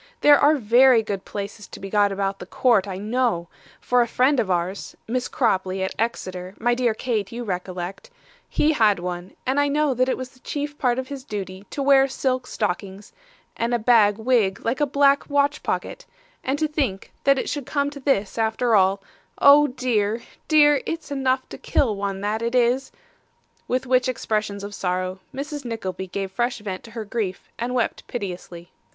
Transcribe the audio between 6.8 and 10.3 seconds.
Kate, you recollect), he had one, and I know that it was